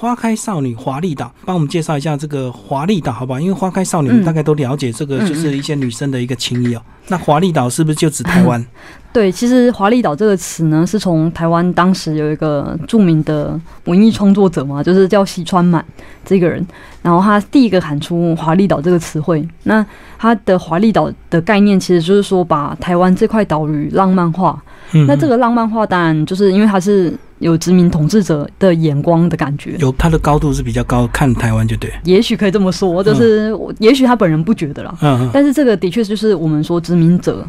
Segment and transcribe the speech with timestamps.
[0.00, 3.38] 花开少女华丽岛，帮我们介绍一下这个华丽岛，好不好？
[3.38, 6.80] 因为花开少女嗯大概都了解这个，就是一些女生的一个情谊哦。
[7.08, 8.64] 那华丽岛是不是就指台湾？
[9.12, 15.84] 对，其实“华丽岛”这个词呢，是从台湾当时有一个著名的文艺创作者嘛，就是叫西川满
[16.24, 16.66] 这个人，
[17.02, 19.46] 然后他第一个喊出“华丽岛”这个词汇。
[19.64, 19.84] 那
[20.16, 24.62] 他的“华丽岛”的概念，其实就是说把台湾这块岛屿浪漫化。
[24.92, 29.76] 嗯，那这个浪漫化，当然就是因为它是有殖民统治者的眼光的感觉。
[29.80, 31.92] 有他的高度是比较高，看台湾就对。
[32.04, 37.44] 也许可以这么说，就是我也许他本人不觉得啦，但是这个的确就是我们说殖民者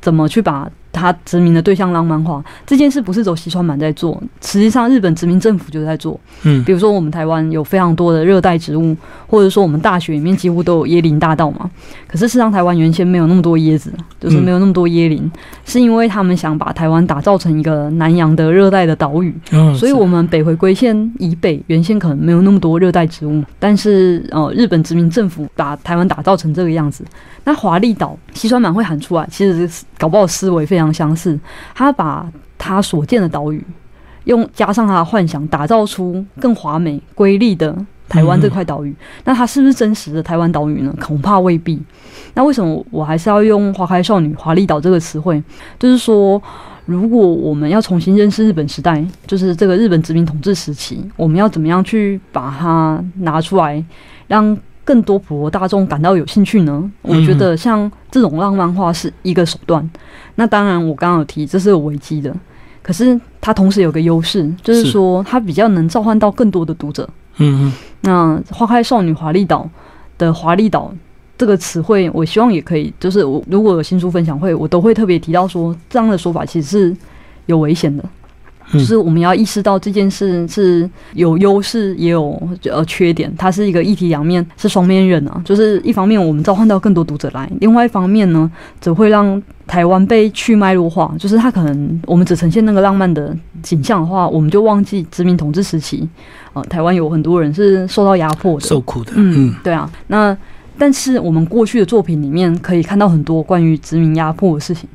[0.00, 6.18] 怎么去把他殖民的对象浪漫化这件事，不是走西川满在做，实际上日本殖民政府就在做。
[6.42, 11.70] 嗯比如说我们台湾有非常多的热带植物，或者说我们大学里面几乎都有椰林大道嘛。
[12.06, 15.30] 可是事实上台湾原先没有那么多椰子，就是没有那么多椰林，
[15.64, 19.34] 是因为他们想把台湾打造成一个南洋的热带的岛屿。
[19.52, 27.04] 嗯，所以，我们北回归线以北，原先可能没有那么多热带植物，但是呃，日本殖民政府把台湾打造成这个样子。
[27.42, 31.36] 那华丽岛，西川满会喊出来，其实是搞不好思维非常相似。
[31.74, 33.66] 他把他所见的岛屿，
[34.24, 37.76] 用加上他的幻想，打造出更华美、瑰丽的
[38.08, 38.94] 台湾这块岛屿。
[39.24, 40.94] 那它是不是真实的台湾岛屿呢？
[41.00, 41.82] 恐怕未必。
[42.34, 45.42] 那为什么我还是要用“花开少女”“华丽岛”这个词汇？
[45.76, 46.40] 就是说。
[46.86, 53.84] 如果我们要重新认识日本时代，就是这个日本殖民统治时期，我们要怎么样去把它拿出来，
[54.26, 54.56] 让
[54.90, 56.90] 更多普罗大众感到有兴趣呢？
[57.02, 59.88] 我觉得像这种浪漫化是一个手段。
[60.34, 62.34] 那当然，我刚刚有提这是有危机的，
[62.82, 67.08] 可是它同时有个优势，就是是说它比较能召唤到更多的读者。
[67.36, 69.70] 嗯嗯那花开少女华丽岛
[70.18, 70.92] 的华丽岛
[71.38, 76.96] 这个词汇，我希望也可以，就是我如果有新书分享会，我都会特别提到说，这样的说法其实是
[77.46, 78.10] 有危险的，嗯
[78.72, 85.42] 就是我们要意识到这件事是有优势也有呃缺点，它是一个一体两面，是双面刃啊。
[85.44, 96.08] 就是一方面我们召唤到更多读者来，另外一方面呢，只会让台湾被去脉络化，就是它可能我们只呈现那个浪漫的景象的话，我们就忘记殖民统治时期，
[96.52, 99.12] 呃，台湾有很多人是受到压迫的，受苦的。
[99.16, 100.36] 嗯嗯，对啊，那
[100.78, 104.88] 但是我们过去的作品里面可以看到很多关于殖民压迫的事情，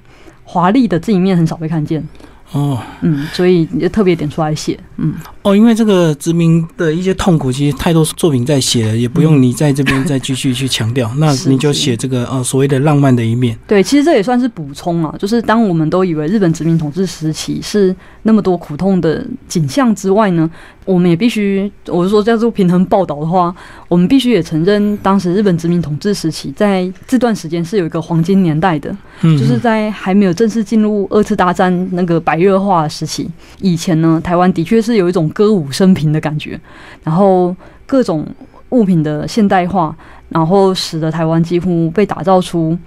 [0.44, 2.03] 华丽的这一面很少被看见，
[2.51, 2.81] 哦。
[3.01, 11.11] 嗯，所以就特别点出来写，嗯，哦，因为这个殖民的一些痛苦，其实太多作品在写了，也不用你在这边再继续去强调。
[11.17, 13.57] 那你就写这个呃所谓的浪漫的一面。
[13.67, 20.50] 对，其实这也算是补充啊，就是当我们都以为日本殖民统治时期是那么多苦痛的景象之外呢，
[20.85, 23.53] 我们也必须，我是说叫做平衡报道的话，
[23.88, 33.29] 我们必须也承认，当时日本殖民统治时期在这段时间是有一个黄金年代的，嗯，就是在还没有正式进入二次大战那个白热化的时期。
[33.59, 36.59] 以前呢，台湾的确是有一种歌舞升平的感觉，
[37.03, 37.56] 然后
[37.88, 38.25] 各种
[38.69, 39.96] 物品的现代化，
[40.29, 42.78] 然后使得台湾几乎被打造出，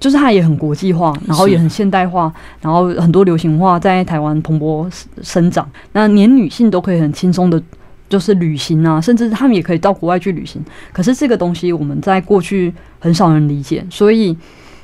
[0.00, 4.90] 就是它也很国际化，然后也很现代化，然后很多流行化在台湾蓬勃
[5.22, 7.62] 生长，那连女性都可以很轻松的。
[8.10, 10.64] 就是旅行啊，甚至他们也可以到国外去旅行。
[10.94, 14.34] 可是这个东西我们在过去很少人理解，所以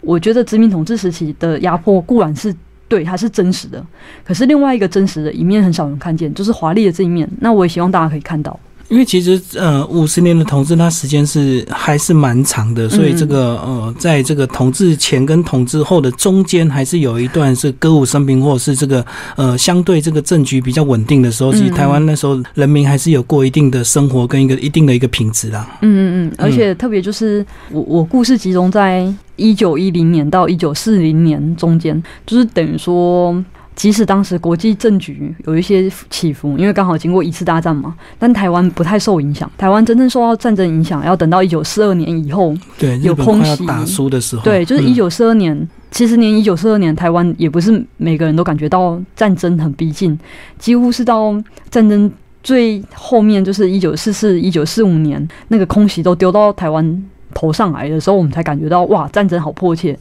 [0.03, 2.55] 我觉得殖民统治时期的压迫固然是
[2.89, 3.85] 对，它是真实的，
[4.25, 7.29] 可是另外一个真实的一面很少人看见，就是华丽的这一面。
[7.41, 8.59] 那我也希望大家可以看到。
[8.89, 19.05] 因为其实呃五十年的统治，它时间是还是蛮长的，所以这个呃，在这个统治前跟统治后的中间，还是有一段是歌舞升平，或者是这个
[19.37, 25.67] 呃相对这个政局比较稳定的时候，其实台湾那时候人民还是有过一定的生活跟一个一定的一个品质啦。
[25.83, 33.43] 嗯嗯嗯，而且特别就是我我故事集中在一九一零年到一九四零年中间，就是等于说。
[33.75, 39.51] 即使当时国际政局有一些起伏，因为刚好经过一次大战嘛，但台湾不太受影响。
[39.59, 42.55] 台湾真正受到战争影响，要等到一九四二年以后。
[42.79, 45.69] 对，有空袭打输的时候，对，就是嗯一九四二年。
[45.91, 50.19] 其实年一九四二年，台湾也不是每个人都感觉到战争很逼近，
[50.59, 51.33] 几乎是到
[51.71, 52.11] 战争
[52.43, 59.97] 最后面，就是一九四四、一九四五年那个空袭都丢到台湾头上来的时候，我们才感觉到哇，战争好迫切。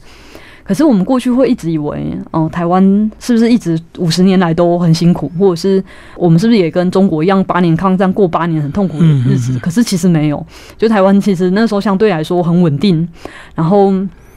[0.64, 2.82] 可是我们过去会一直以为，哦、台湾
[3.20, 5.84] 是不是一直五十年来都很辛苦，或者是
[6.16, 9.58] 我们是不是也跟中国一样八年抗战过八年很痛苦的日子？
[9.58, 10.46] 可是其实没有，
[10.78, 13.06] 就台湾其实那时候相对来说很稳定，
[13.54, 13.92] 然后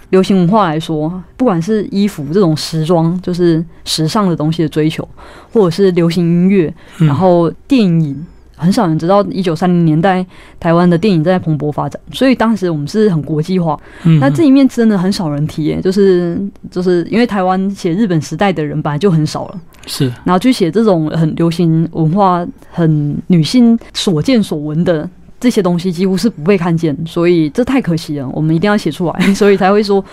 [0.09, 5.07] 流行文化来说，不管是衣服这种时装，就是时尚的东西的追求，
[5.53, 8.25] 或者是流行音乐，嗯然后电影。
[8.57, 10.25] 很少人知道，一九三零年代
[10.59, 13.79] 台湾的电影正在蓬勃发展，所以当时我们是很国际化。
[14.03, 16.37] 嗯那这一面真的很少人提耶，就是
[16.69, 25.09] 就是因为台湾写日本时代的人本来就很少了，是，然后去写这种很流行文化、很女性所见所闻的
[25.39, 28.27] 这些东西，几乎是不被看见，所以这太可惜了。
[28.33, 30.03] 我们一定要写出来， 所以才会说。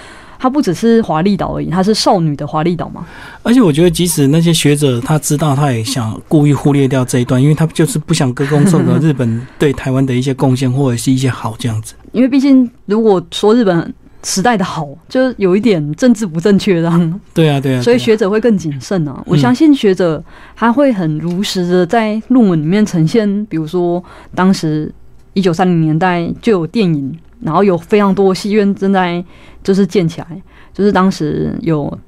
[0.45, 3.07] 它不只是华丽岛而已，它是少女的华丽岛嘛。
[3.43, 11.95] 而且我觉得，即使那些学者他知道，他也想故意忽略掉这一段，因为他就是不想歌功颂德日本对台湾的一些贡献或者是一些好这样子。
[12.13, 16.93] 因为毕竟，如果说日本时代的好，就是有一点政治不正确的。
[17.33, 17.81] 对啊，对啊。
[17.81, 19.23] 所以学者会更谨慎啊。
[19.25, 20.23] 我相信学者
[20.55, 24.05] 他会很如实的在论文里面呈现，比如说
[24.35, 24.93] 当时
[25.33, 27.19] 一九三零年代就有电影。
[27.41, 29.23] 然后有非常多戏院正在
[29.63, 30.27] 就是建起来，
[30.73, 31.99] 就是当时有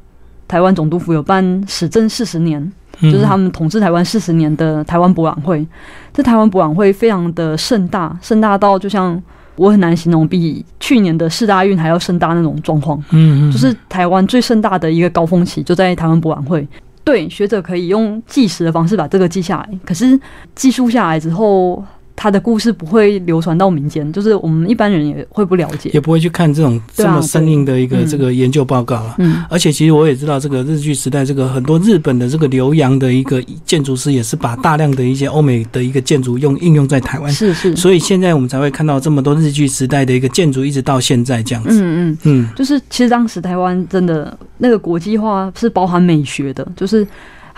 [0.49, 5.67] 台湾总督府有办史政四十年，就是他们统治台湾四十年的台湾博览会。
[6.13, 9.21] 这台湾博览会非常的盛大，盛大到就像
[9.57, 12.99] 我很难形容，比去年的四大运还要盛大那种状况。
[13.11, 16.67] 嗯嗯，就是台湾最盛大的一个高峰期就在台湾博览会。
[17.05, 20.19] 对学者可以用计时的方式把这个记下来，可是
[20.55, 21.85] 记述下来之后。
[22.17, 29.15] 他的故事不会流传到民间，就是我们一般人也会不了解，也不会去看这种这么生硬的一个这个研究报告了。
[29.19, 37.31] 嗯，而且其实我也知道，这个日据时代，这个很多日本的这个留洋的一个建筑师，也是把大量的一些欧美的一个建筑用应用在台湾。
[37.31, 41.83] 是是，所以现在我们才会看到这么多日据时代的一个建筑，一直到现在这样子。
[41.83, 47.07] 嗯嗯嗯，就是其实当时台湾真的那个国际化是包含美学的，就是。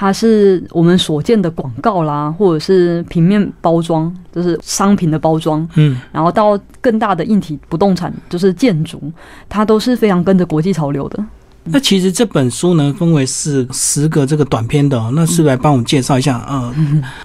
[0.00, 9.02] 它是我们所见的广告啦，或者是平面包装，就是商品的包装，嗯，然后到更大的硬体不动产，就是建筑，
[9.48, 11.24] 它都是非常跟着国际潮流的。
[11.70, 16.44] 那其实这本书呢，分为是十个这个短篇的，那是来帮我们介绍一下。
[16.48, 16.74] 呃，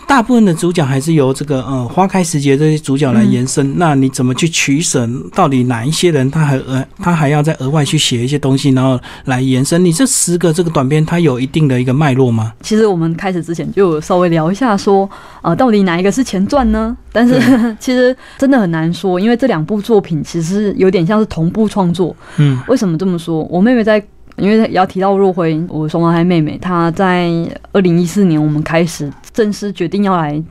[0.08, 3.78] 大部分的主角还是由这个呃花开时节这些主角来延伸。
[3.78, 5.08] 那你怎么去取舍？
[5.34, 9.84] 到底哪一些人他还额他还要再额外去写一些东西，然后来延伸？
[9.84, 12.54] 你这十个这个短篇，它有一定的一个脉络吗？
[12.62, 15.10] 其实我们开始之前就稍微聊一下，说
[15.42, 16.96] 呃，到底哪一个是前传呢？
[17.12, 17.40] 但是
[17.80, 22.16] 其实真的很难说，因为这两部作品其实有点像是同步创作。
[22.38, 23.44] 嗯，为什么这么说？
[23.46, 24.04] 我妹妹在。
[24.44, 27.32] 因为也要提到若辉，我双胞胎妹妹，她在
[27.72, 30.42] 二零一四年我们开始正式决定要来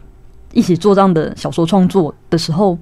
[0.52, 2.78] 一起做这样的小说创作的时候，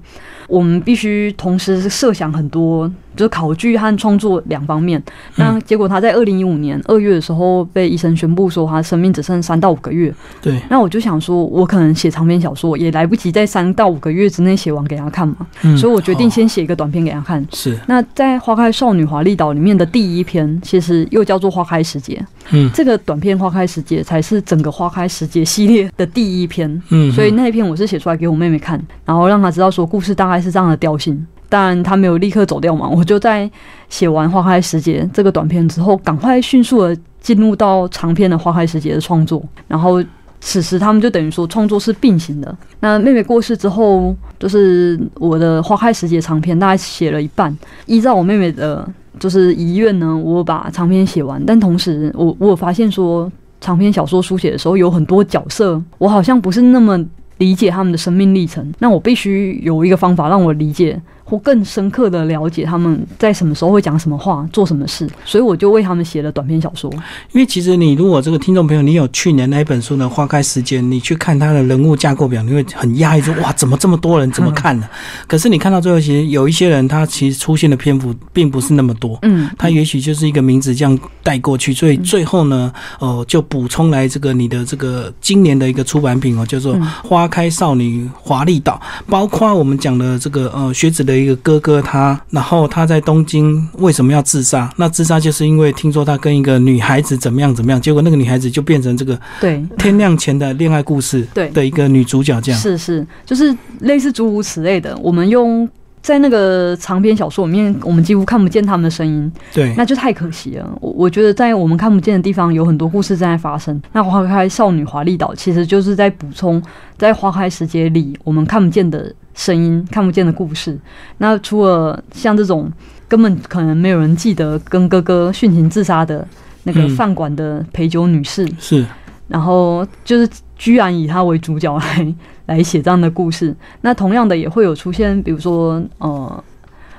[0.51, 2.91] 我们必须同时设想很多。
[3.13, 5.01] 就是考据和创作两方面，
[5.35, 10.11] 那结果他在二零一五年二月的时候被医生宣布说他生命只剩三到五个月。
[10.41, 17.45] 对，那我就想说，我可能写长篇小说也来不及在三到五个月之内写完给他看嘛，嗯所以我决定先写一个短片给他看。
[17.51, 22.15] 是，那在《花开少女华丽岛》里面的第一篇，其实又叫做《花开时节》。
[22.51, 26.81] 嗯，这个短片《花开时节》才是整个《花开时节》系列的第一篇。
[26.89, 31.25] 嗯，所以那一篇我是写出来给我妹妹看，然后让她知道说故事大概是这样的调性。
[31.47, 33.49] 但他没有立刻走掉嘛，我就在
[33.89, 39.43] 写完《花开时节》这个短片之后，赶快迅速的进入到长篇的《花开时节》的创作。
[39.67, 40.01] 然后
[40.39, 42.57] 此时他们就等于说创作是并行的。
[42.79, 47.55] 那妹妹过世之后，就是我的《花开时节》长篇大概写了一半。
[47.85, 48.87] 依照我妹妹的，
[49.19, 51.43] 就是遗愿呢，我把长篇写完。
[51.45, 53.29] 但同时，我我发现说，
[53.59, 56.97] 长篇小说书写的时候有很多角色，我好像不是那么
[57.41, 58.71] 理解他们的生命历程。
[58.77, 61.01] 那我必须有一个方法让我理解。
[61.31, 66.91] 或更深刻的了解他们在什么时候会讲什么话、做什么事，所以我就为他们写了短篇小说。
[67.31, 74.89] 因为其实你如果这个听众朋友，你有去年那一本书呢《花开时间》，你去看他的人物架构表，你会很压抑说：哇，怎么这么多人怎么看呢？
[75.25, 79.17] 可是你看到最后，其实有一些人他其实出现的篇幅并不是那么多。
[79.21, 82.69] 嗯，他也许就是一个名字这样带过去，所以最后呢，
[82.99, 91.20] 哦，就补充来这个你的这个今年的一个出版品哦，叫做《花开少女华丽岛》，包括我们讲的这个呃学子的。
[91.21, 94.69] 一个哥哥他，然后他在东京为什么要自杀？
[94.77, 102.59] 那自杀就是因为听说他跟一个女孩子怎么样怎么样，结果那个女孩子就变成这个对天亮前的恋爱故事对的一个女主角这样。
[102.59, 104.97] 是是，就是类似诸如此类的。
[104.97, 105.67] 我们用
[106.01, 110.67] 在那个长篇小说里面，我们几乎看不见他们的声音，对，那就太可惜了。
[110.81, 113.79] 我我觉得在我们看不见的地方，有很多故事正在发生。
[113.93, 116.61] 那花开少女华丽岛其实就是在补充
[116.97, 119.13] 在花开时节里我们看不见的。
[119.33, 120.77] 声音看不见的故事。
[121.17, 122.71] 那除了像这种
[123.07, 126.27] 根本可能没有人记得跟哥哥殉情自杀的
[126.63, 128.85] 那个饭馆的陪酒女士，是，
[129.27, 133.55] 然后就是居然以她为主角来来写这样的故事。
[133.81, 136.43] 那同样的也会有出现，比如说呃，《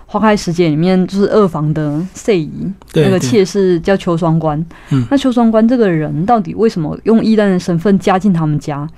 [0.07, 2.51] 花开时节》里面就是二房的赛姨，
[2.95, 4.59] 那个妾室叫秋双关。
[4.91, 8.89] 嗯，那秋双关这个人到底为什么用异端的身份加进他们家？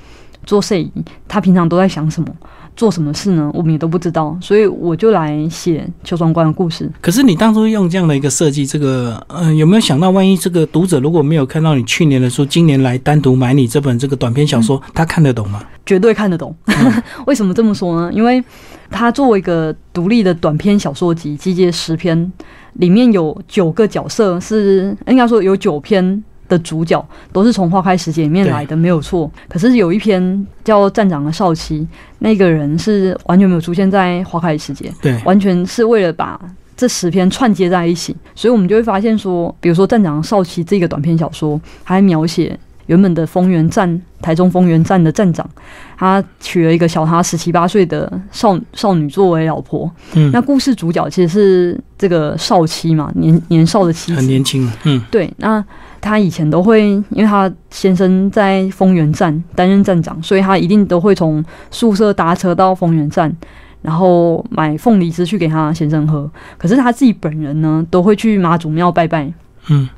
[0.47, 0.91] 做摄影，
[1.27, 2.29] 他平常都在想什么？
[2.77, 3.51] 做什么事呢？
[3.55, 6.91] 我们也都不知道，所以我就来写邱双关的故事。
[7.01, 15.63] 可是你当初用这样的一个设计，这个呃，有没有想到，万一这个读者如果没有看到你去年的书，今年来单独买你这本这个短篇小说，他看得懂吗？
[15.87, 16.55] 绝对看得懂。
[17.27, 18.13] 为什么这么说呢？
[18.13, 18.43] 因为
[18.91, 22.33] 它作为一个独立的短篇小说集，集结十篇，
[22.75, 26.23] 里面有九个角色，是应该说有九篇。
[26.49, 29.31] 的主角都是从《花开时节》里面来的，没有错。
[29.49, 31.81] 可是有一篇叫《站长的少妻》，
[32.19, 36.39] 那个人是完全没有出现在《花开时节》，对，完全是为了把
[36.77, 38.15] 这十篇串接在一起。
[38.35, 45.49] 所以我们就会发现说，比如说《站长的少妻》这个短篇小说，还描写原本的丰原站台中丰原站的站长，
[45.97, 49.91] 他娶了一个小他十七八岁的少少女作为老婆。
[50.13, 54.71] 嗯，那故事主角其实是这个少妻嘛，年年少的妻子，很年轻。
[54.85, 55.65] 嗯，对，那。
[56.05, 63.35] 他以前都会，因为他先生在丰原站担任站长，所以他一定都会从宿舍搭车到丰原站，
[63.81, 66.31] 然后买凤梨汁去给他先生喝。
[66.59, 69.33] 可是他自己本人呢，都会去妈祖庙拜拜。
[69.71, 69.89] 嗯，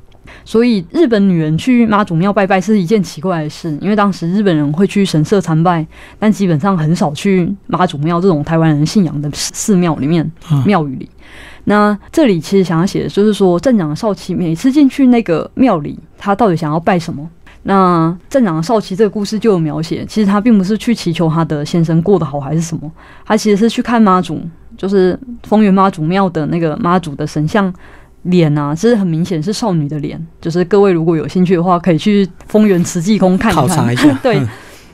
[0.44, 5.86] 所以日本女人去妈祖庙拜拜是一件奇怪的事，因为当时日本人会去神社参拜，
[6.18, 10.30] 但基本上很少去妈祖庙这种台湾人信仰的寺庙里面、
[10.64, 11.08] 庙宇里。
[11.64, 17.28] 那这里其实想要写的就是说，镇长少奇每次进去那个庙里，他到底想要拜什么？
[17.64, 22.88] 那镇长少奇这个故事就有描写，其实他并不是去祈求他的先生过得好还是什么，
[23.24, 24.40] 他其实是去看妈祖，
[24.76, 27.72] 就是丰原妈祖庙的那个妈祖的神像
[28.26, 30.24] 脸啊，其实很明显是少女的脸。
[30.40, 33.92] 就是各位如果有兴趣的话，可以去丰原慈济宫看一看。
[33.92, 34.12] 一下。
[34.22, 34.40] 对，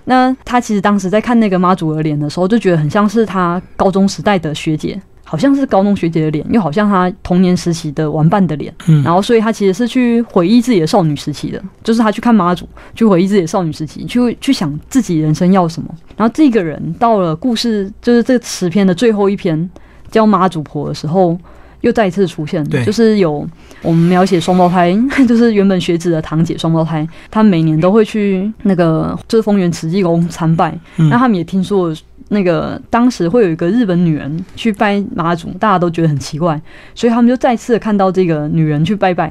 [0.05, 5.01] 那他其实当时在看那个妈祖的脸的时候，就觉得很像是他高中时代的学姐。
[5.25, 15.89] 好像是高中学姐的脸，又好像他童年时期的玩伴的脸，嗯，然后所以他其实是去回忆自己的少女时期的，就是他去看妈祖，去回忆自己的少女时期，去去想自己人生要什么。
[16.19, 19.71] 然后这个人到了故事就是这十篇的最后一篇
[20.11, 21.39] 叫妈祖婆的时候，
[21.83, 23.47] 又再一次出现，对，就是有
[23.83, 24.93] 我们描写双胞胎，
[25.29, 31.95] 就是原本学子的堂姐双胞胎，她每年都会去那个就是丰原慈济宫参拜，那他们也听说。
[32.29, 36.59] 那个当时会有一个日本女人去拜妈祖，大家都觉得很奇怪，
[36.95, 39.31] 所以他们就再次看到这个女人去拜拜。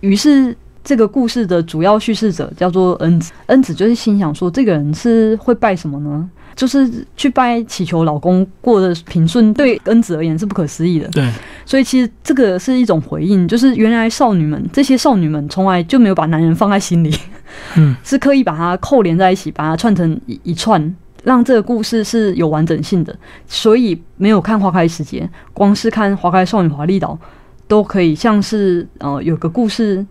[0.00, 6.28] 于是这个故事的主要叙事者叫做恩子，恩子就是心想说，这个人是会拜什么呢？
[6.54, 11.08] 就是去拜祈求老公过得平顺，对恩子而言是不可思议的。
[11.08, 11.28] 对，
[11.64, 17.14] 所以其实这个是一种回应，就是原来少女们这些少女们从来就没有把男人放在心里，
[17.76, 20.94] 嗯， 是刻意把它扣连在一起，把它串成一一串。
[21.24, 23.16] 让这个故事是有完整性的，
[23.46, 25.20] 所以没有看《花开时节》，
[25.54, 27.16] 光是看《花开少女华丽岛》，
[27.68, 30.04] 都可以像是呃有个故事，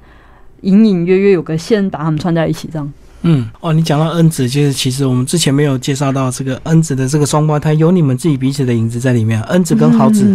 [0.62, 2.94] 隐隐约约有个线把它们串在一起这样。
[3.24, 10.26] 嗯，哦，你讲到恩子，就是其实我们之前没有介绍到这个恩子的这个双胞胎，有你们自己彼此的影子在里面，恩子跟豪子。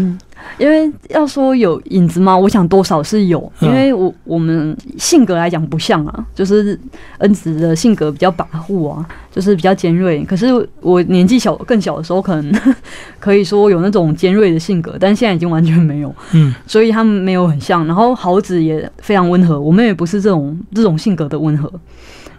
[0.59, 2.37] 因为要说有影子吗？
[2.37, 6.79] 我想多少是有，因为我我们性格来讲不像啊，就是
[7.19, 10.23] 恩子的性格比较跋扈啊，就是比较尖锐。
[10.25, 10.47] 可是
[10.81, 12.75] 我年纪小更小的时候，可能
[13.19, 16.15] 可以说有那种尖锐的性格，但现在已经完全没有。
[16.33, 17.85] 嗯，所以他们没有很像。
[17.85, 21.73] 然后豪子也非常温和，我们也不是这种这种性格的温和。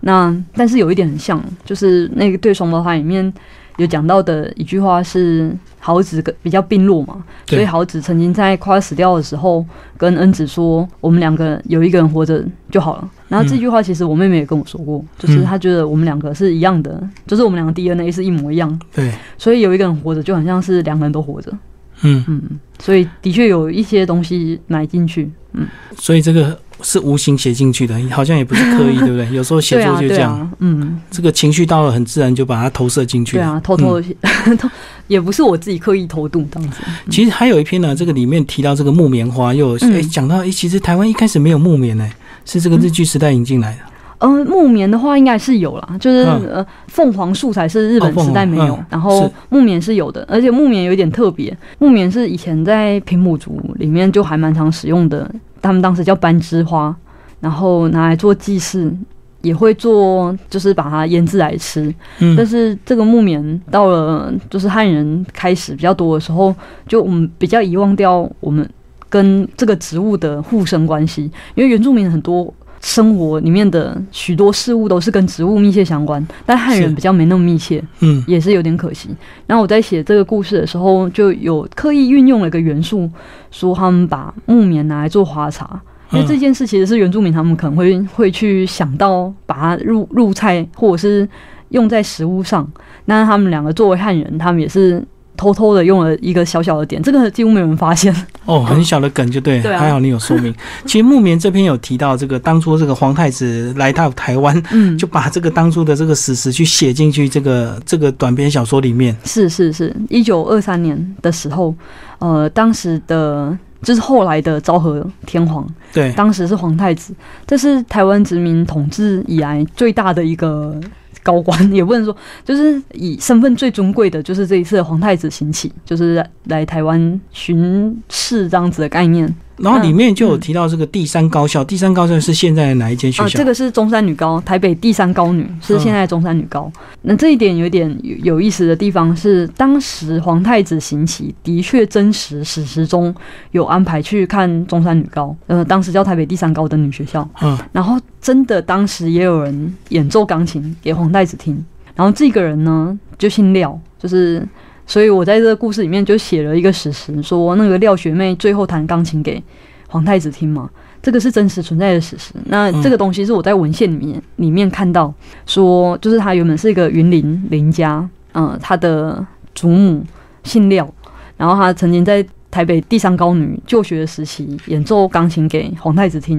[0.01, 3.33] 那但是有一点很像，就是那个对双胞胎里面。
[3.77, 9.63] 有讲到的一句话是豪子比较病弱嘛，所以豪子曾经在快要死掉的时候
[9.95, 18.81] 跟恩子说：“我们两个有一个人活着就好了。”然后这句话其实我妹妹也跟我说过，就是她觉得我们两个是一样的，就是我们两个 DNA 是一模一样。
[18.91, 21.53] 对，所以有一个人活着就很像是两个人都活着。
[22.01, 22.41] 嗯嗯，
[22.79, 25.29] 所以的确有一些东西埋进去。
[25.53, 26.59] 嗯，所以这个。
[26.81, 29.29] 是无形写进去的，好像也不是刻意， 对不对？
[29.33, 33.37] 有时候写作就这样，嗯，这个情绪到了很自然，就把它投射进去。
[33.37, 34.07] 对啊，偷偷的，
[35.07, 36.81] 也不是我自己刻意偷渡这样子。
[37.09, 42.07] 其实还有一篇呢，这个里面提到这个木棉花，又哎讲到哎，其实台湾一开始没有木棉呢，
[42.45, 43.79] 是这个日剧时代引进来的。
[44.19, 55.29] 嗯，木棉的话应该是有啦，就是呃，凤凰树才是日本时代没有，然后木棉是有的，而且木棉有一点特别，木棉是以前在平埔族里面就还蛮常使用的。
[55.61, 56.95] 他们当时叫斑枝花，
[57.39, 58.93] 然后拿来做祭祀，
[59.41, 61.93] 也会做，就是把它腌制来吃。
[62.19, 66.53] 嗯，但是这个木棉到了就是汉人开始比较多的时候，
[66.87, 68.67] 就我们比较遗忘掉我们
[69.09, 71.23] 跟这个植物的互生关系，
[71.55, 72.53] 因为原住民很多
[72.87, 79.09] 生活里面的许多事物都是跟植物密切相关，但汉人比较没那么密切，嗯，也是有点可惜。
[79.45, 83.09] 然后我在写这个故事的时候，就有刻意运用了一个元素。
[83.51, 91.27] 说他们把木棉拿来做花茶，因为这件事其实是原住民他们可能会会去想到把它入入菜或者是
[91.69, 92.65] 用在食物上。
[93.05, 95.03] 那他们两个作为汉人，他们也是
[95.37, 98.13] 偷偷的用了一个小小的点，这个几乎没有人发现。
[98.45, 100.53] 哦，很小的梗就对，对啊还好你有说明。
[100.85, 109.15] 其实木棉这篇有提到这个当初这个皇太子来到台湾，嗯，就把这个当初的这个史实去写进去这个这个短篇小说里面。
[109.23, 111.73] 是是是，一九二三年的时候，
[112.19, 117.13] 呃，当时的就是后来的昭和天皇，对，当时是皇太子，
[117.45, 120.79] 这是台湾殖民统治以来最大的一个
[121.27, 122.15] 高官，也不能说，
[122.45, 129.35] 就是以身份最尊贵的，就是这一次皇太子行启，就是来台湾巡视这样子的概念。
[129.57, 133.37] 然后里面就有提到这个第三高校，第三高校是现在的哪一间学啊，校？
[133.37, 136.71] 这个是中山女高，台北第三高女是现在的中山女高。
[137.01, 143.13] 那这一点有点有有意思的地方是，当时皇太子行乞的确真实史实中
[143.51, 147.27] 有安排去看中山女高，呃，当时叫台北第三高的女学校。
[147.41, 154.47] 嗯，然后真的当时也有人演奏钢琴给皇太子听，然后这个人呢就姓廖，就是。
[154.87, 159.43] 所以我在这个故事里面就写了一个史实，说那个廖学妹最后弹钢琴给
[159.87, 160.69] 皇太子听嘛，
[161.01, 162.33] 这个是真实存在的史实。
[162.45, 165.13] 那这个东西是我在文献里面里面看到，
[165.45, 170.03] 说就是他原本是一个云林林家，嗯、他的祖母
[170.43, 170.91] 姓廖，
[171.35, 176.37] 然后他曾经在台北第三高女就学的时期演奏钢琴给皇太子听，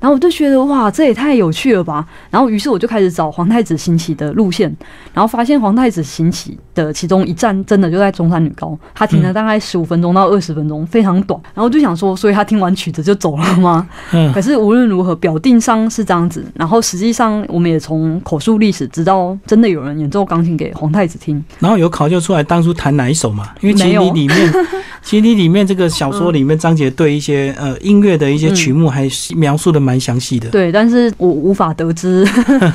[0.00, 2.06] 然后我就觉得哇，这也太有趣了吧！
[2.30, 4.74] 然后于是我就开始找皇太子行乞的路线，
[5.12, 11.38] 然后发现皇太子行乞的其中一站真的就在中山女高，他停了大概十五分钟到二十分钟，非常短。
[11.54, 13.86] 然后我就想说，所以他听完曲子就走了吗？
[14.12, 21.42] 嗯可是无论如何，表定上是这样子，然后实际上我们也从口述历史知道，真的有人演奏钢琴给皇太子听。
[21.58, 23.48] 然后有考究出来当初弹哪一首嘛？
[23.60, 24.52] 因为其你里面，
[25.02, 30.48] 其实你里面这个小说里面章节对一些呃音乐的一些曲目还描述的蛮详细的。
[30.50, 32.26] 对，但是我无法得知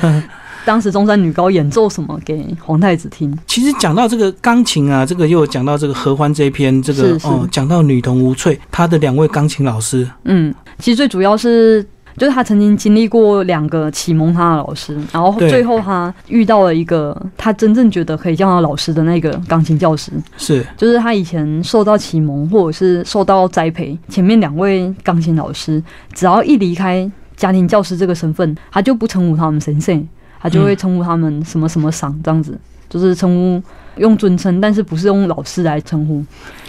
[0.66, 3.34] 当时中山女高演奏什么给皇太子听。
[3.46, 11.86] 其实讲到这个钢琴啊，这个又讲到这个合欢这一篇，这个哦，讲到女童吴翠，她的两位钢琴老师，嗯，其实最主要是。
[12.16, 20.64] 就是他曾经经历过两个启蒙他的老师，然后最后他遇到了一个他真正觉得可以叫他老师的那个钢琴教师，是。
[20.76, 30.06] 就是他以前受到启蒙或者是受到栽培，前面两位钢琴老师只要一离开家庭教师这个身份，他就不称呼他们神圣，
[30.40, 33.62] 他就会称呼他们什么什么赏这样子，就是称呼
[34.00, 36.24] 用尊称，但是不是用老师来称呼。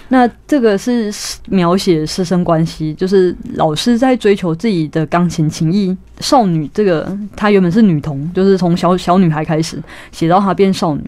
[0.09, 1.11] 那这个是
[1.49, 5.95] 描写师生关系，就是老师在追求自己的钢琴情谊。
[6.19, 11.03] 少女这个她原本是女童，就是从小小女孩开始写到她变少女。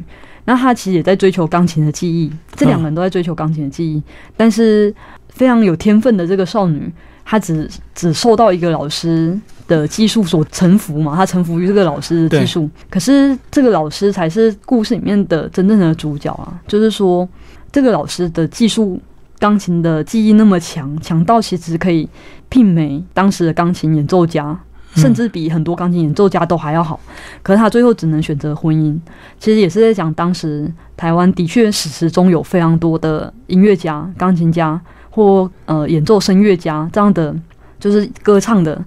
[0.45, 4.01] 那她其实也在追求钢琴的技艺，这两个人都在追求钢琴的技艺。
[4.35, 4.93] 但是
[5.29, 6.91] 非常有天分的这个少女，
[7.23, 12.69] 她只只受到一个老师的技术所臣服嘛，他臣服于这个老师的技术。
[12.89, 17.27] 可是这个老师才是故事里面的真正的主角啊，就是说。
[17.69, 18.99] 这个老师的技术，
[19.37, 22.07] 钢琴的技艺那么强，强到其实可以
[22.49, 24.57] 媲美当时的钢琴演奏家，
[24.95, 26.97] 甚至比很多钢琴演奏家都还要好。
[27.43, 28.97] 可是他最后只能选择婚姻，
[29.37, 37.35] 其实也是在讲当时台湾的确史实中有非常多的音乐家、钢琴家或呃演奏声乐家这样的，
[37.79, 38.81] 就是歌唱的。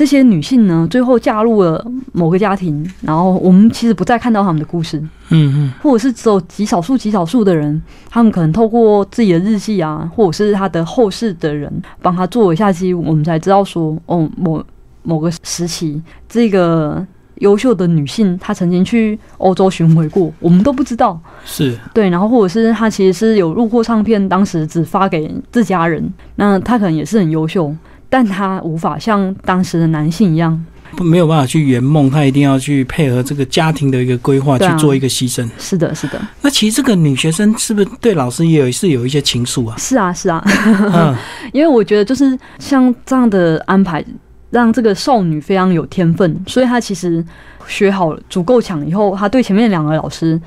[0.00, 4.98] 这些女性呢，最后嫁入了某个家庭，然后我们其实不再看到她们的故事。
[5.28, 14.64] 嗯嗯，或者是只有极少数、极少数的人，他们可能透过自己的日记啊，或者是他的后世的人帮他做一下记录，我们才知道说，哦，某
[15.02, 21.20] 某个时期，这个优秀的女性她曾经去欧洲巡回过，我们都不知道。
[21.44, 27.70] 是对，然后或者是她其实是有录过唱片，当时只发给自家人，那她可能也是很优秀，
[28.10, 30.62] 但她无法像当时的男性一样。
[30.96, 35.48] 不没有办法去圆梦，她一定要去配合这个家庭的一个规划啊去做一个牺牲。
[35.56, 39.76] 是的，是的，那其实这个女学生是不是对老师也有是有一些情愫啊？
[39.78, 40.44] 是啊，是啊。
[40.92, 41.16] 嗯，
[41.54, 44.04] 因为我觉得就是像这样的安排，
[44.50, 47.24] 让这个少女非常有天分，所以她其实
[47.68, 50.40] 学好足够强以后，她对前面两个老师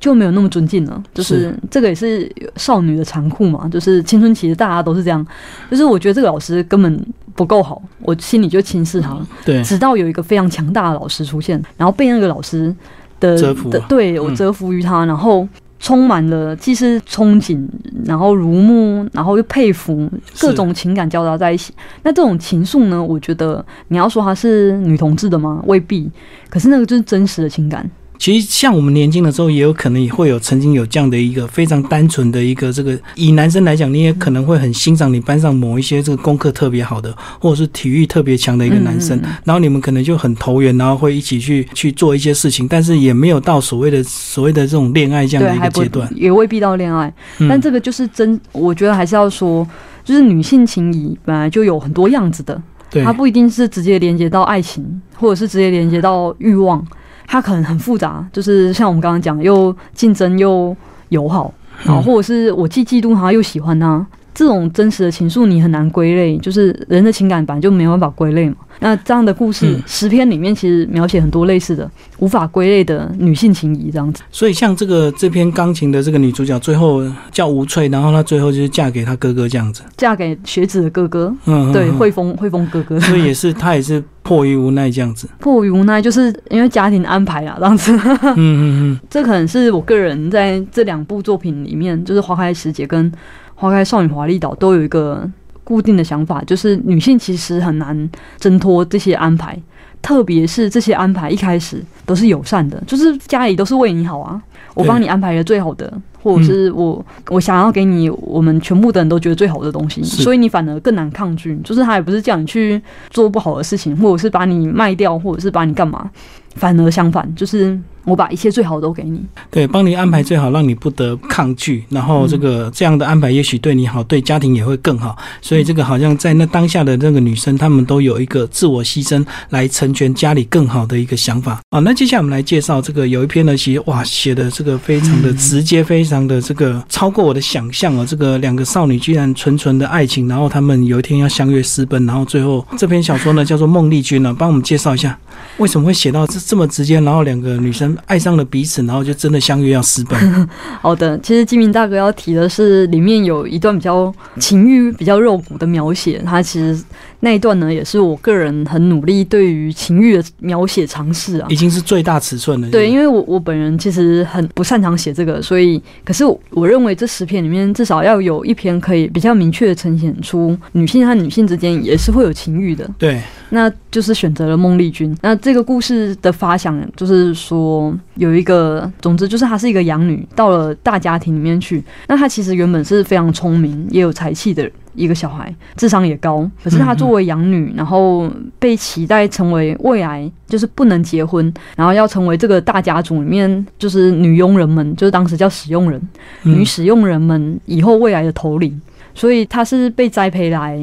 [0.00, 1.02] 就没有那么尊敬了。
[1.12, 5.26] 就是是这个也是少女的残酷嘛，就是青春期的大家都是这样。
[5.70, 12.74] 就是我觉得这个老师根本不够好，我心里就轻视他，对，直到有一个非常强大的老师出现，然后被那个老师
[13.20, 15.46] 的折服的对我嗯折服于他，然后
[15.78, 17.64] 充满了既是憧憬，
[18.04, 21.72] 然后如沐，然后又佩服，各种情感交杂在一起。
[22.02, 23.00] 那这种情愫呢？
[23.00, 25.62] 我觉得你要说她是女同志的吗？
[25.66, 26.10] 未必。
[26.50, 27.88] 可是那个就是真实的情感。
[28.18, 47.12] 其实像我们年轻的时候，也有可能也会有曾经有这样的一个非常单纯的一个这个，以男生来讲，你也可能会很欣赏你班上某一些这个功课特别好的，或者是体育特别强的一个男生，然后你们可能就很投缘，然后会一起去去做一些事情，但是也没有到所谓的所谓的这种恋爱这样的一个阶段，也未必到恋爱。
[47.48, 49.66] 但这个就是真，我觉得还是要说，
[50.04, 52.60] 就是女性情谊本来就有很多样子的。
[53.04, 56.82] 它不一定是直接连接到爱情，或者是直接连接到欲望，
[57.28, 58.26] 它可能很复杂。
[58.32, 60.76] 就是像我们刚刚讲，又竞争又
[61.10, 66.36] 友好，然后或者是我既嫉妒他又喜欢他，这种真实的情愫你很难归类。
[66.38, 68.56] 就是人的情感本来就没有办法归类嘛。
[68.80, 74.22] 那这样的故事十篇里面，其实描写很多类似的无法归类的女性情谊这样子。
[74.30, 81.34] 所以像这个这篇钢琴的这个女主角，最后叫吴翠，然后她最后就是嫁给她哥哥这样子，嫁给学子的哥哥。
[81.46, 83.00] 嗯，对，汇丰汇丰哥哥。
[83.00, 85.28] 所以也是她也是迫于无奈这样子。
[85.38, 87.92] 迫于无奈，就是因为家庭安排啊，这样子。
[87.92, 89.00] 嗯嗯嗯。
[89.10, 93.10] 这可能是我个人在这两部作品里面，就是《花开时节》跟
[93.54, 95.28] 《花开少女华丽岛》都有一个。
[95.68, 99.54] 固定的想法就是女性其实很难挣脱这些安排，
[100.00, 104.40] 特别是这些安排一开始都是友善的，就是家里都是为你好啊，
[104.72, 111.58] 我帮你安排了最好的，或者是我我想要给你我们全部的人都觉得最好的东西，所以你反而更难抗拒。
[111.64, 116.10] 就是他也不是叫你去做不好的事情，或者是把你卖掉，或者是把你干嘛，
[116.54, 117.78] 反而相反，就是。
[118.04, 121.84] 我把一切最好的都给你，对，帮你安排最好，让你不得抗拒。
[121.90, 125.14] 然后这个这样的安排，也许对你好，对家庭也会更好。
[125.42, 131.80] 所以这个好像在那当下的那个女生，她们都有一个自我牺牲来成全家里更好的一个想法啊。
[131.80, 138.04] 那接下来我们来介绍这个有一篇呢，其实哇写的这个非常的直接，非常的这个超过我的想象哦。
[138.04, 145.16] 这个两个少女居然纯纯的爱情，然后他们有一天要相约私奔，然后最后这篇小说呢叫做《孟丽君》呢，帮我们介绍一下
[145.58, 147.94] 为什么会写到这这么直接，然后两个女生。
[148.06, 150.48] 爱上了彼此，然后就真的相约要私奔。
[150.80, 156.22] 好的，其实金明大哥要提的是，里面有一段比较情欲、比较肉骨的描写。
[156.24, 156.80] 他其实
[157.20, 162.68] 那一段呢，也是我个人很努力对于情欲的描写尝试啊，已经是最大尺寸了。
[162.70, 172.88] 对，因为我我本人其实很不擅长写这个，所以可是我认为这十篇里面至少要有一篇可以比较明确的呈现出女性和女性之间也是会有情欲的。
[172.98, 175.16] 对，那就是选择了孟丽君。
[175.22, 177.94] 那这个故事的发想就是说。
[178.18, 181.80] 有一个，总之就是她是一个养女，到了大家庭里面去。
[182.08, 186.50] 那她其实原本是非常聪明，也有才气的一个小孩，智商也高。
[186.62, 196.00] 可是她作为养女，然后被期待成为未来就是不能结婚，然后要成为这个大家族里面就是女佣人们，就是当时叫使用人，
[196.42, 198.80] 女使用人们以后未来的头领。
[199.14, 200.78] 所以她是被栽培来。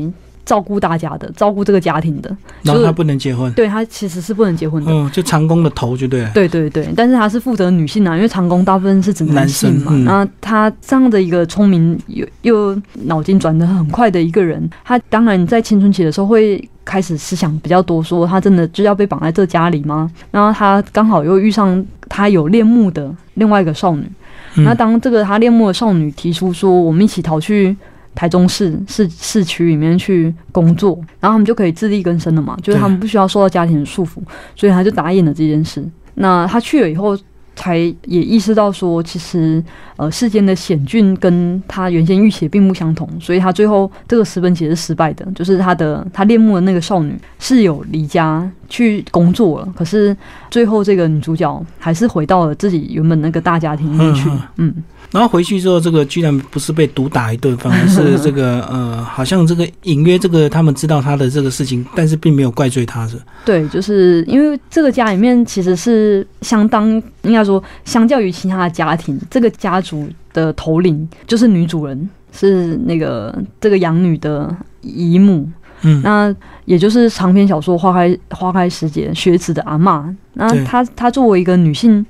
[0.45, 2.29] 照顾大家的，照顾这个家庭的，
[2.61, 20.11] 然后他不能结婚，对他其实是不能结婚的，嗯，就长工的头就对了，对对对，但是他是负责女性啊，因为长工大部分是指男性嘛，那他这样的一个聪明又又脑筋转得很快的一个人，他当然在青春期的时候会开始思想比较多，说他真的就要被绑在这家里吗？
[20.29, 24.03] 然后他刚好又遇上他有恋慕的另外一个少女，
[24.57, 27.75] 那当这个他恋慕的少女提出说，我们一起逃去。
[28.15, 34.19] 台中市市市区里面去工作，然后他们就可以自力更生了嘛，就是他们不需要受到家庭的束缚，
[34.55, 35.85] 所以他就答应了这件事。
[36.15, 37.15] 那他去了以后。
[37.57, 39.63] 才也意识到说，其实
[39.95, 45.25] 呃世间的险峻跟他原先预期并不相同，所以他最后这个私奔其实是失败的。
[45.33, 50.15] 就是他的他恋慕的那个少女是有离家去工作了，可是
[50.51, 54.29] 最后这个女主角还是回到了自己原本那个大家庭里面去。
[54.57, 54.73] 嗯，
[55.11, 63.17] 然后回去之后，这个居然不是被毒打一顿，反而是这个呃，好像这个隐约这个他们知道他的这个事情，但是并没有怪罪他是。
[63.45, 67.45] 对，就是因为这个家里面其实是相当应该。
[67.45, 74.51] 说，相较于其他的家庭，这个家族的头领就是女主人，是那个这个养女的
[74.81, 75.47] 姨母。
[75.81, 76.35] 嗯，那
[76.65, 80.15] 也就是长篇小说《花开花开时节》学子的阿妈。
[80.33, 82.05] 那她她作为一个女性，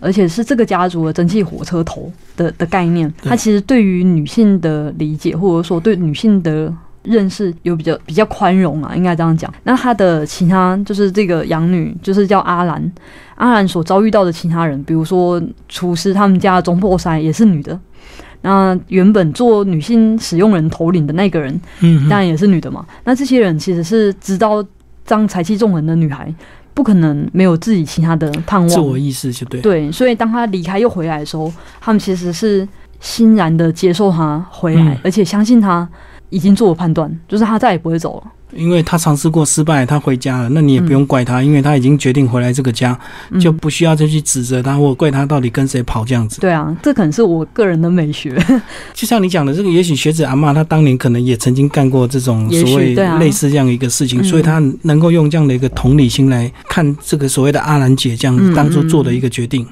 [0.00, 6.72] 而且是这个家族的蒸汽火车头的的概念，她其实对于女性的理解，或者说对女性的。
[7.04, 9.52] 认识有比较比较宽容啊，应该这样讲。
[9.64, 12.92] 那他的其他就是这个养女，就是叫阿兰。
[13.34, 17.76] 阿兰所遭遇到的其他人，比如说厨师，他们家的中破塞也是女的。
[18.42, 22.84] 那原本做女性使用人头领的那个人，嗯，当然也是女的嘛。
[23.04, 24.62] 那这些人其实是知道
[25.06, 26.32] 这样才气纵横的女孩，
[26.74, 29.60] 不可能没有自己其他的盼望、自我意识，就对。
[29.60, 32.68] 对，所以当他离开又回来的时候，他们其实是
[33.00, 35.88] 欣然的接受他回来，而且相信他。
[36.32, 38.32] 已经做了判断，就是他再也不会走了。
[38.54, 42.98] 因为他尝试过失败，他回家了，那你也不用怪他，因为他已经决定回来这个家，
[43.30, 46.40] 嗯就不需要再去指责他或怪他到底跟谁跑这样子。
[46.40, 48.36] 对啊，这可能是我个人的美学。
[48.92, 59.66] 就像你讲的，这个也许学子阿嬷她当年可能也曾经干过这种所谓类似这样一个事情，嗯所以她能够用这样的一个同理心来看这个所谓的阿兰姐这样嗯当初做的一个决定。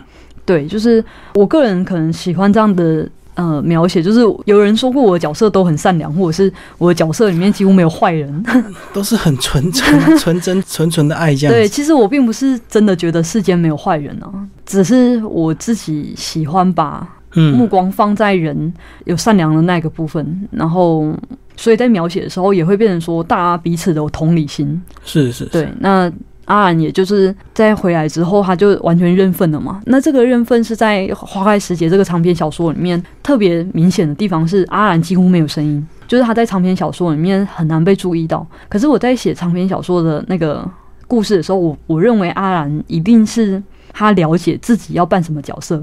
[0.46, 3.08] 对，就是我个人可能喜欢这样的
[3.40, 8.31] 呃描写，就是有人说过我的角色都很善良，或者是我的角色里面几乎没有坏人。
[8.92, 14.29] 都是很纯纯、纯真、纯纯的爱这样对，其实我并不是真的觉得世间没有坏人啊，
[14.66, 18.72] 只是我自己喜欢把目，光放在人
[19.05, 21.14] 有善良的那个部分，然后
[21.57, 24.81] 所以在描写的时候也会变成说大家彼此的同理心。
[25.05, 26.11] 是是，是对，那
[26.50, 29.80] 阿兰也就是在回来之后，他就完全认份了嘛。
[29.86, 38.44] 那这个认份是在《花开时节》这个长篇小说里面特别明显的地方是，阿兰几乎没有声音，就是他在长篇小说里面很难被注意到。
[38.68, 40.68] 可是我在写长篇小说的那个
[41.06, 45.80] 故事的时候，我我认为阿兰一定是他了解自己要扮什么角色，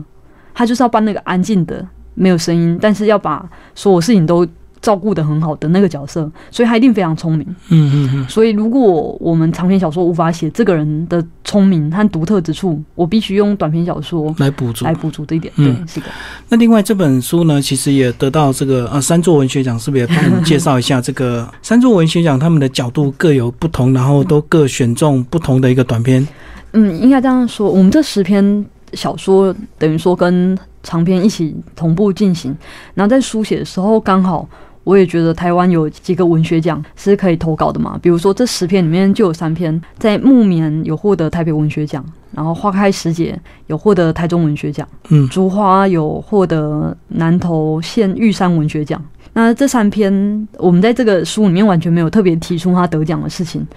[0.53, 4.45] 他就是要扮那个安静的、没有声音，但是要把所有事情都
[4.81, 7.45] 照顾的很好的那个角色，所以他一定非常聪明。
[7.69, 14.93] 嗯嗯嗯，所以，如果我们长篇小说无法写这个人的聪明和独特之处，我必须用短篇小说来补足来。
[14.93, 15.51] 补足这一点。
[15.57, 16.05] 嗯对，是的。
[16.49, 26.25] 那另外这本书呢，其实也得到这个呃三座文学奖，是不是也帮我们介绍一下这个 三座文学奖他们的角度各有不同，然后都各选中不同的一个短篇。
[26.73, 32.55] 嗯，应该这样说，我们这十篇小说等于说跟长篇一起同步进行，
[32.93, 34.47] 然后在书写的时候刚好。
[34.87, 44.87] 我也觉得台湾有几个文学奖是可以投稿的嘛，比如说这十篇里面就有三篇在木棉有获得台北文学奖，然后花开时节有获得台中文学奖。
[45.09, 49.03] 嗯竹花有获得南投县玉山文学奖。
[49.33, 53.67] 那这三篇，我们在这个书里面完全没有特别提出他得奖的事情，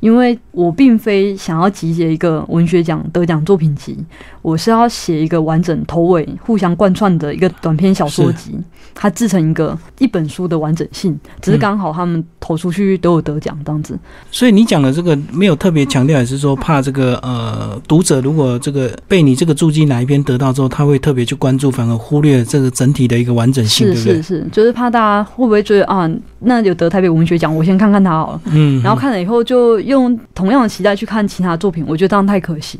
[0.00, 3.96] 因为我并非想要集结一个文学奖得奖作品集，
[4.42, 8.58] 我是要写一个完整头尾互相贯穿的一个短篇小说集，
[8.94, 11.18] 它制成一个一本书的完整性。
[11.40, 13.98] 只是刚好他们投出去都有得奖这样子。
[14.30, 24.22] 所以你讲的这个没有特别强调，也是说怕这个呃读者如果这个被你这个注记哪一篇得到之后，他会特别去关注，反而忽略这个整体的一个完整性，是对不对是？
[24.22, 26.10] 是，就是怕大家会不会觉得啊，
[26.40, 28.40] 那有得台北文学奖，我先看看他好了。
[28.46, 32.78] 嗯，然后看了以后，就用同样的期待去看其他作品，我觉得这样太可惜。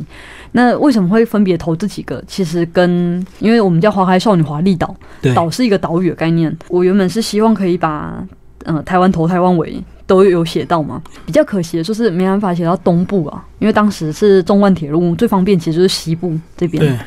[0.53, 2.23] 那为什么会分别投这几个？
[2.27, 6.57] 其实跟因为我们叫花开少女华丽岛，对，岛是一个岛屿的概念。
[6.69, 8.27] 我原本是希望可以把
[8.65, 16.99] 呃台湾头、台湾尾都有写到嘛，比较可惜的就是没办法写到东部啊，因为当时是中万铁路最方便，其实就是西部这边。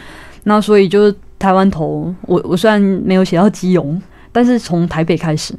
[0.43, 5.53] 那所以就是台湾头，我我虽然没有写到基隆，但是从台北开始，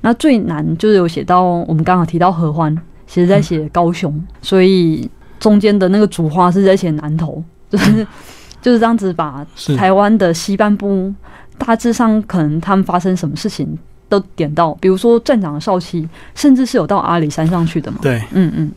[0.00, 2.74] 那最难就是有写到我们刚好提到合欢，
[3.06, 8.06] 其实在写高雄，所以中间的那个主花是在写南投， 就是
[8.60, 11.12] 就是这样子把台湾的西半部
[11.58, 17.98] 大致上可能他们发生什么事情都点到，比如说站长的少期，甚至是有到阿里山上去的嘛。
[18.02, 18.22] 对。
[18.32, 18.70] 嗯嗯，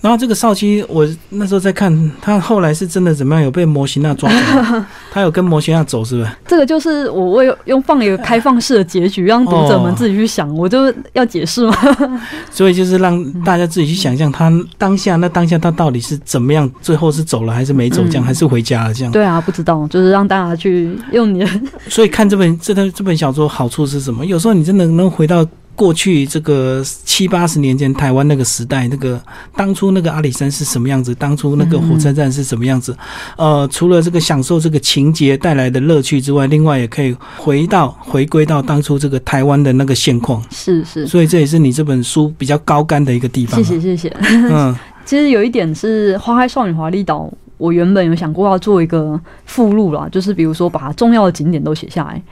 [0.00, 4.30] 然后这个少期，我那时候在看他后来是真的怎么样，有被摩西娜抓
[5.12, 6.30] 他有跟摩西娜走，是不是？
[6.46, 11.76] 这个就是我为用放一个开放式的结局，让读者们自己去想，我就要解释吗？
[12.50, 19.12] 所以就是让大家自己去想象他当下，那当下他到底是怎么样，最后是走了还是没走，这样、嗯还是回家了这样。
[19.12, 21.48] 对啊，不知道，就是让大家去用你的，
[21.88, 24.24] 所以看这本这本这本小说好处是什么？
[24.24, 29.20] 有时候你真的能回到过去这个七八十年前台湾那个时代，那个
[29.56, 32.94] 当初那个阿里山是什么样子，当初那个火车站是什么样子。
[33.36, 40.44] 呃，除了这个享受这个情节带来的乐趣之外，另外也可以回到回归到当初这个台湾的那个现况。
[40.50, 43.80] 是是，所以这也是你这本书比较高干的一个地方、谢谢。
[43.80, 44.16] 谢谢。
[44.20, 47.20] 嗯， 其实有一点是《花开少女华丽岛》，
[47.56, 52.22] 我原本有想过要做一个附录啦，就是比如说把重要的景点都写下来。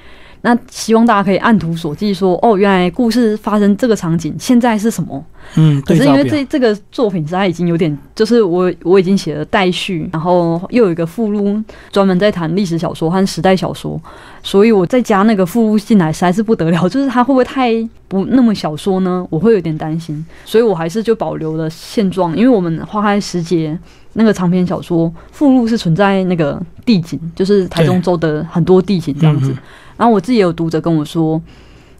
[0.42, 5.24] 那希望大家可以按图索骥，说哦，原来故事发生这个场景，现在是什么？
[5.56, 6.24] 嗯，可是因为。
[6.30, 14.00] 这这个作品实在已经有点，就是我我已经写了待续，然后又有一个附录，专门在谈历史小说和时代小说，
[14.42, 16.88] 所以我再加那个附录进来，实在是不得了。
[16.88, 17.72] 就是它会不会太
[18.06, 19.26] 不那么小说呢？
[19.28, 23.76] 我会有点担心，所以我还是就保留了现状，因为我们花开时节
[24.12, 29.52] 那个长篇小说附录是存在那个地景，就是台中州的很多地景这样子。
[30.00, 31.40] 嗯然后我自己也有读者跟我说，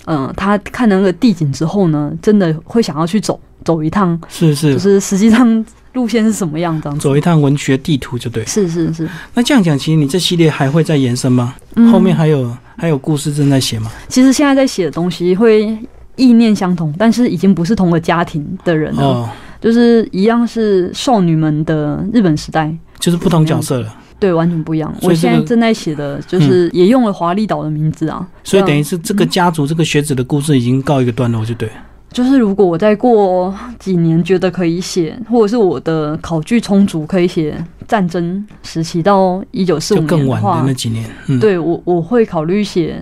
[0.06, 6.90] 嗯、他看了那个地景之后呢，真的会想要去走走一趟，是是，就是实际上路线是什么样子。
[6.98, 8.42] 走一趟文学地图就对。
[8.46, 11.54] 是是是，那这样讲，其实你这系列还会再延伸吗？
[11.76, 13.90] 嗯后面还有还有故事正在写吗？
[14.08, 15.76] 其实现在在写的东西会
[16.16, 19.28] 意念相同，但是已经不是同个家庭的人了，哦，
[19.60, 24.94] 就是一样是少女们的日本时代，就是不同角色了，对，完全不一样。
[25.02, 31.68] 我现在正在写的就是也用了华丽岛的名字啊，所以等于是这个家族这个学子的故事已经告一个段落，就对。
[32.12, 37.56] 就是如果我再过几年觉得可以写，或者是我的考据充足，可以写
[37.87, 43.00] 战争时期到一九四五就更晚的年的话那，几年，嗯，，对我我会考虑写，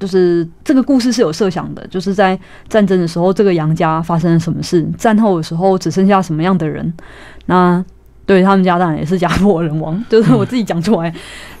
[0.00, 6.92] 就是这个故事是有设想的，就是在战争的时候，这个杨家发生了什么事，战后的时候只剩下什么样的人，
[7.46, 7.82] 那。
[8.28, 11.10] 对他们家当然也是家破人亡，就是我自己讲出来，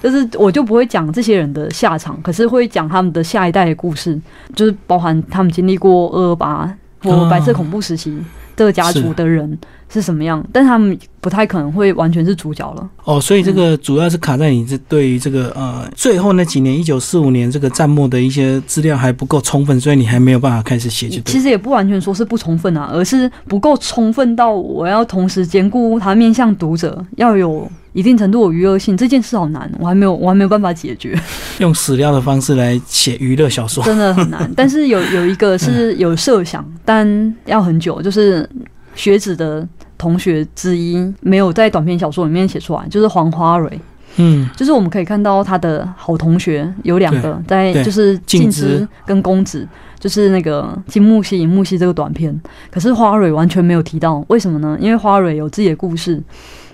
[0.02, 4.20] 就是我就不会讲这些人的下场，可是会讲他们的下一代的故事，
[4.54, 6.70] 就是包含他们经历过二二八
[7.02, 8.18] 或白色恐怖时期
[8.58, 9.56] 这个家族的人
[9.88, 12.90] 是什么样，但他们不太可能会完全是主角了。
[13.04, 21.40] 哦，所以这个主要是卡在你这对于这个呃最后那几年，一九四五年这个战末的一些资料还不够充分，所以你还没有办法开始写，就其。
[21.40, 28.96] 实也不完全说是不充分啊，而是不够充分到我要同时兼顾他面向读者，要有一定程度的娱乐性。
[28.96, 31.18] 这件事好难，我还没有，我还没有办法解决，
[31.58, 33.82] 用史料的方式来写娱乐小说。
[33.82, 34.48] 真的很难。
[34.54, 38.48] 但是有有一个是有设想，但要很久，就是
[38.94, 39.66] 学子的
[39.98, 43.80] 同学之一没有在短篇小说里面写出来，就是黄花蕊。
[44.20, 49.66] 嗯，就是我们可以看到他的好同学有两个，在就是静之静之跟公子，
[49.98, 52.40] 就是那个金木犀、银木犀这个短片。
[52.70, 54.78] 可是花蕊完全没有提到，为什么呢？
[54.80, 56.22] 因为花蕊有自己的故事。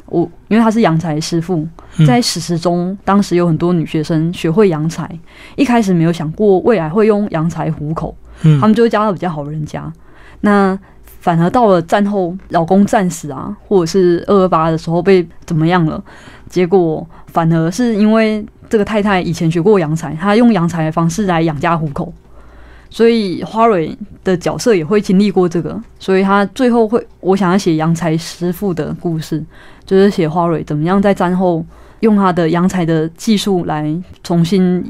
[0.07, 1.67] 我因为他是洋裁师傅，
[1.99, 5.09] 嗯在史实中，当时有很多女学生学会洋裁，
[5.57, 9.93] 一开始没有想过未来会用洋裁糊口，嗯他们就会嫁到比较好人家。
[10.41, 10.79] 那
[11.21, 16.03] 反而到了战后，老公战死啊，或者是二二八的时候被怎么样了，
[16.51, 22.13] 结果反而是因为这个太太以前学过洋裁，她用洋裁的方式来养家糊口，
[22.95, 23.91] 所以花蕊
[24.23, 29.45] 的角色也会经历过这个，所以他最后会，我想要写洋裁师傅的故事，
[29.85, 31.67] 就是写花蕊怎么样在战后
[32.01, 34.81] 用他的洋裁的技术来重新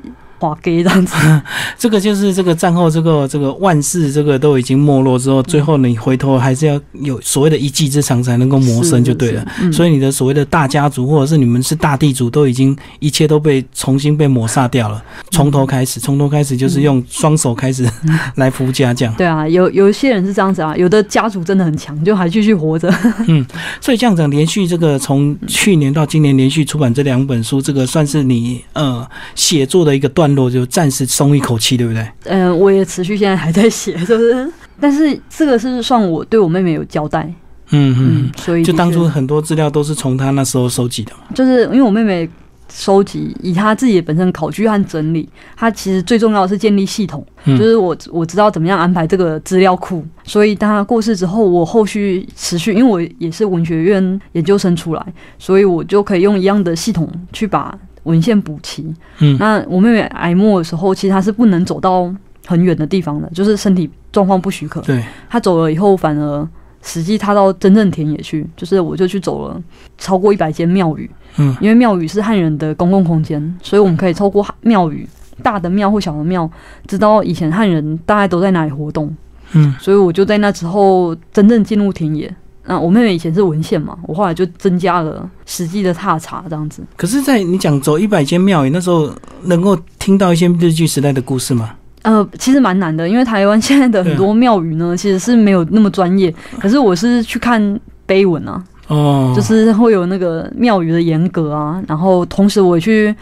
[0.49, 1.15] 画给这样子。
[1.79, 9.45] 这个就是这个战后这个这个万事这个都已经没落之后，最后你回头还是要有所谓的一技之长才能够谋生就对了。
[9.73, 17.89] 所以你的所谓的大家族，或者是你们是大地主，都已经一切都被重新被抹杀掉了，从头开始，从头开始就是用双手开始
[18.37, 19.15] 来扶家这样。
[19.15, 22.93] 对啊，有有一些人是这样子啊，有的家族真的很强，就还继续活着。
[23.29, 23.45] 嗯
[23.81, 32.07] 所以这样讲，连续这个从去年到今年连续出版这两本书，这个算是你呃写作的一个段落，就暂时松一口气，对不对？
[32.25, 37.23] 嗯、我也持续现在还在写，就是，但是这个是算我对我妹妹有交代，
[37.71, 41.21] 嗯嗯嗯，，所以就当初很多资料都是从她那时候收集的嘛。
[41.35, 42.29] 就是因为我妹妹
[42.73, 55.07] 收集以她自己本身考据和整理，她其实最重要的是建立系统，嗯就是我我知道怎么样安排这个资料库，所以当她过世之后，我后续持续，因为我也是文学院研究生出来，
[55.39, 58.95] 所以我就可以用一样的系统去把文献补齐。
[59.19, 62.11] 嗯那我妹妹挨末的时候，其实她是不能走到
[62.47, 64.81] 很远的地方的，就是身体状况不许可。
[64.81, 66.49] 对，她走了以后，反而
[66.83, 69.61] 实际踏到真正田野去，就是我就去走了
[69.99, 71.11] 超过一百间庙宇。
[71.37, 75.09] 嗯因为庙宇是汉人的公共空间，所以我们可以透过庙宇
[75.43, 76.49] 大的庙或小的庙，
[76.87, 79.15] 知道以前汉人大概都在哪里活动。
[79.53, 82.33] 嗯所以我就在那之后真正进入田野。
[82.67, 86.83] 那我妹妹以前是文献嘛，我后来就增加了实际的踏查这样子。
[86.97, 89.11] 可是，在你讲走一百间庙宇那时候，
[89.43, 91.75] 能够听到一些日据时代的故事吗？
[92.03, 96.35] 呃，其实蛮难的，因为台湾现在的很多庙宇呢，其实是没有那么专业。
[96.59, 103.15] 可是我是去看碑文啊，哦，就是会有那个庙宇的严格啊，然后同时我也去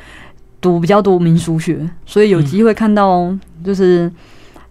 [0.61, 3.33] 读比较多民俗学，所以有机会看到
[3.65, 4.11] 就是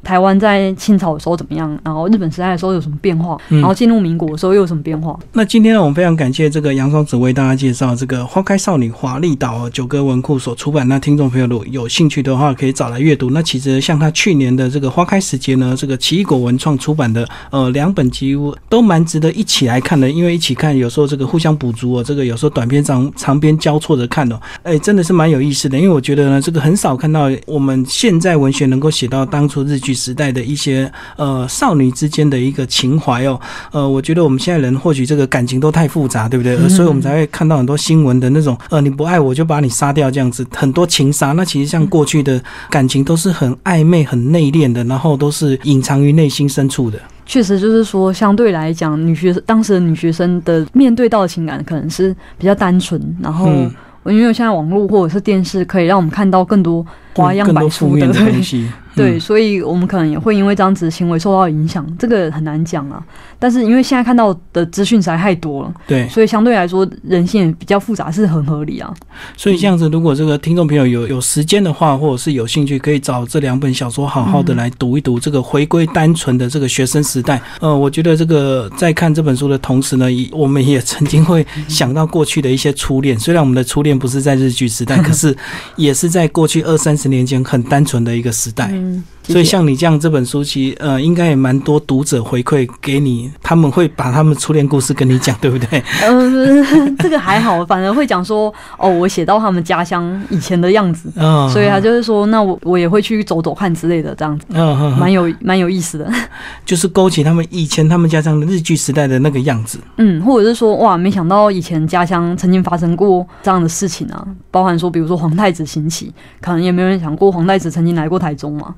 [0.03, 5.17] 台湾在清朝的时候怎么样，然后日本时代的时候有什么变化，嗯然后进入民国的时候又有什么变化。
[5.33, 10.87] 那今天呢，我们非常感谢这个杨双子为大家介绍这个《花开少女华丽岛》九歌文库所出版。
[10.87, 13.29] 那听众朋友如果有兴趣的话，可以找来阅读。
[13.29, 25.77] 那其实像他去年的这个《花开时节》呢，这个奇异果文创出版的呃两本几乎都蛮值得一起来看的，因为一起看有时候这个互相补足哦，这个有时候短篇长长篇交错着看哦，哎，真的是蛮有意思的。
[25.77, 33.39] 因为我觉得呢，这个很少看到我们现在文学能够写到当初日据时代的一些呃少女之间的一个情怀哦。
[33.71, 36.55] 呃，我觉得我们现在人或许这个感情都太复杂，对不对？
[36.55, 41.33] 呃所以我们才会看到很多新闻的那种，呃，你不爱我就把你杀掉这样子，很多情杀。
[41.33, 46.97] 那其实像过去的感情都是很暧昧、很内敛的，然后都是隐藏于内心深处的。
[47.25, 53.71] 确实就是说，相对来讲，女学当时的女学生的面对到的情感可能是比较单纯，然后嗯
[54.05, 58.67] 因为现在网络或者是电视可以让我们看到更多花样百出的东西。
[59.01, 63.03] 对，所以我们可能也会因为这样子行为受到影响，这个很难讲啊。
[63.39, 68.93] 但是因为现在看到的资讯实在太多了，对，所以相对来说人性也比较复杂，是很合理啊。
[69.35, 75.19] 所以这样子，如果这个听众朋友有有时间的话，或者是有兴趣，可以找这两本小说好好的来读一读。
[75.19, 83.17] 这个回归单纯的这个学生时代，呃，我觉得这个在看这本书的同时呢，我们也曾经会想到过去的一些初恋。
[83.19, 85.35] 虽然我们的初恋不是在日剧时代， 可是
[85.75, 88.71] 也是在过去二三十年前很单纯的一个时代。
[88.91, 89.20] Mm.
[89.31, 95.83] 所以像你这样这本书，其实呃，应该也蛮多读者回馈给你，他们会把他们初恋故事跟你讲，对不对？
[96.03, 106.11] 嗯， 这个还好，反而会讲说，哦，我写到他们家乡以前的样子，嗯，所以他就是说，那我我也会去走走看之类的，这样子，嗯，蛮有蛮有意思的，
[106.65, 116.11] 就是勾起他们以前他们家乡的日剧时代的那个样子，嗯，或者是说，哇，没想到以前家乡曾经发生过这样的事情啊，包含说，比如说皇太子行乞，
[116.41, 118.73] 可能也没有人想过皇太子曾经来过台中嘛。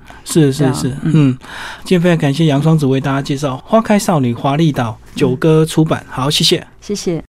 [0.51, 1.37] 是是是，嗯，
[1.83, 7.21] 今天非常感谢杨双子为大家介绍《花开少女华丽岛》九歌出版，好，谢谢，谢谢。